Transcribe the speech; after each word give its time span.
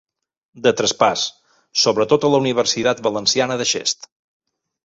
De 0.67 0.71
traspàs, 0.79 1.25
sobretot 1.83 2.25
a 2.29 2.33
la 2.37 2.41
universitat 2.47 3.07
valenciana 3.09 3.59
de 3.63 3.73
Xest. 3.75 4.11